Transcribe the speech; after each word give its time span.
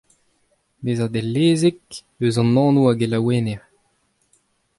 Bezañ 0.83 1.09
dellezek 1.13 1.81
eus 2.21 2.37
an 2.41 2.57
anv 2.65 2.83
a 2.91 2.93
gelaouenner. 2.99 3.61